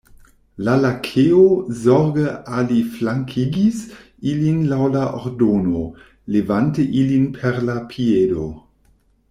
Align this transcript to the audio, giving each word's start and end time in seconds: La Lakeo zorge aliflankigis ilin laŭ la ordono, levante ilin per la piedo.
La 0.67 0.75
Lakeo 0.83 1.43
zorge 1.81 2.23
aliflankigis 2.61 3.83
ilin 4.31 4.65
laŭ 4.71 4.81
la 4.97 5.05
ordono, 5.21 5.85
levante 6.37 6.87
ilin 7.03 7.29
per 7.37 7.61
la 7.69 7.81
piedo. 7.93 8.49